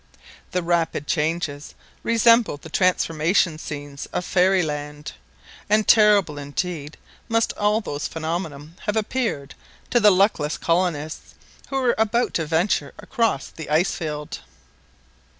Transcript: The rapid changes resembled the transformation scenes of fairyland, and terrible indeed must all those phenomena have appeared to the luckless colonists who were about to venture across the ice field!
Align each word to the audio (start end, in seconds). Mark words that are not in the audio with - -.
The 0.49 0.63
rapid 0.63 1.05
changes 1.05 1.75
resembled 2.01 2.63
the 2.63 2.69
transformation 2.71 3.59
scenes 3.59 4.07
of 4.07 4.25
fairyland, 4.25 5.11
and 5.69 5.87
terrible 5.87 6.39
indeed 6.39 6.97
must 7.29 7.53
all 7.53 7.81
those 7.81 8.07
phenomena 8.07 8.69
have 8.87 8.95
appeared 8.97 9.53
to 9.91 9.99
the 9.99 10.09
luckless 10.09 10.57
colonists 10.57 11.35
who 11.69 11.79
were 11.79 11.95
about 11.99 12.33
to 12.33 12.47
venture 12.47 12.95
across 12.97 13.49
the 13.49 13.69
ice 13.69 13.91
field! 13.91 14.39